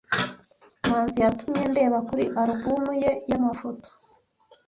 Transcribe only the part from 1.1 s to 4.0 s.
yatumye ndeba kuri alubumu ye y'amafoto.